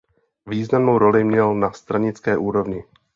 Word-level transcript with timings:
Významnou 0.45 0.97
roli 0.97 1.23
měl 1.23 1.55
na 1.55 1.71
stranické 1.71 2.37
úrovni. 2.37 2.83